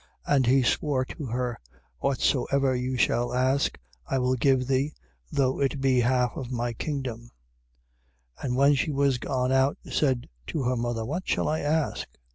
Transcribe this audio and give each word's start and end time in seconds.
6:23. 0.27 0.35
And 0.35 0.45
he 0.47 0.63
swore 0.63 1.05
to 1.05 1.25
her: 1.27 1.59
Whatsoever 1.99 2.75
thou 2.75 2.95
shalt 2.95 3.35
ask 3.35 3.77
I 4.07 4.17
will 4.17 4.33
give 4.33 4.65
thee, 4.65 4.95
though 5.31 5.59
it 5.61 5.79
be 5.79 5.97
the 6.01 6.07
half 6.07 6.35
of 6.35 6.51
my 6.51 6.73
kingdom. 6.73 7.29
6:24. 8.39 8.49
Who 8.49 8.55
when 8.55 8.73
she 8.73 8.91
was 8.91 9.17
gone 9.19 9.51
out, 9.51 9.77
said 9.91 10.27
to 10.47 10.63
her 10.63 10.75
mother, 10.75 11.05
What 11.05 11.27
shall 11.29 11.47
I 11.47 11.59
ask? 11.59 12.07